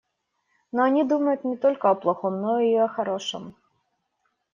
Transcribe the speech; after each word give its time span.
Но 0.71 0.81
они 0.81 1.03
думают 1.03 1.43
не 1.43 1.55
только 1.57 1.91
о 1.91 1.93
плохом, 1.93 2.41
но 2.41 2.59
и 2.59 2.73
о 2.73 2.87
хорошем. 2.87 3.55